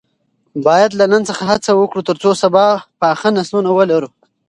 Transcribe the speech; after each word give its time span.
باید 0.65 0.91
له 0.99 1.05
نن 1.11 1.21
څخه 1.29 1.43
هڅه 1.51 1.71
وکړو 1.75 2.05
ترڅو 2.09 2.31
سبا 2.43 2.65
پاخه 3.01 3.27
نسلونه 3.37 3.69
ولرو. 3.73 4.09